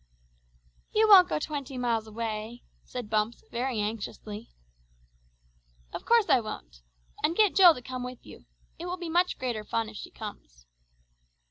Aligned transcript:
"You 0.95 1.07
won't 1.07 1.29
go 1.29 1.37
twenty 1.37 1.77
miles 1.77 2.07
away?" 2.07 2.63
said 2.83 3.07
Bumps 3.07 3.43
very 3.51 3.79
anxiously. 3.79 4.49
"Of 5.93 6.05
course 6.05 6.27
I 6.27 6.39
won't! 6.39 6.81
And 7.23 7.35
get 7.35 7.55
Jill 7.55 7.75
to 7.75 7.83
come 7.83 8.03
with 8.03 8.25
you. 8.25 8.45
It 8.79 8.87
will 8.87 8.97
be 8.97 9.09
much 9.09 9.37
greater 9.37 9.63
fun 9.63 9.89
if 9.89 9.97
she 9.97 10.09
comes." 10.09 10.65